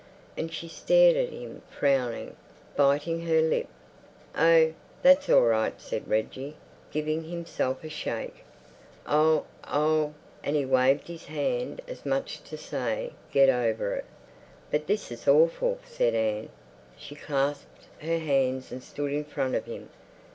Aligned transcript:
And 0.35 0.51
she 0.51 0.67
stared 0.67 1.15
up 1.15 1.27
at 1.27 1.29
him 1.39 1.61
frowning, 1.69 2.35
biting 2.75 3.27
her 3.27 3.39
lip. 3.39 3.67
"Oh, 4.35 4.73
that's 5.03 5.29
all 5.29 5.43
right," 5.43 5.79
said 5.79 6.07
Reggie, 6.07 6.55
giving 6.91 7.25
himself 7.25 7.83
a 7.83 7.89
shake. 7.89 8.43
"I'll... 9.05 9.45
I'll—" 9.63 10.15
And 10.43 10.55
he 10.55 10.65
waved 10.65 11.07
his 11.07 11.25
hand 11.25 11.81
as 11.87 12.03
much 12.03 12.41
to 12.45 12.57
say 12.57 13.11
"get 13.31 13.47
over 13.49 13.93
it." 13.93 14.05
"But 14.71 14.87
this 14.87 15.11
is 15.11 15.27
awful," 15.27 15.77
said 15.85 16.15
Anne. 16.15 16.49
She 16.97 17.13
clasped 17.13 17.83
her 17.99 18.17
hands 18.17 18.71
and 18.71 18.81
stood 18.83 19.11
in 19.11 19.23
front 19.23 19.53
of 19.53 19.65
him. 19.65 19.89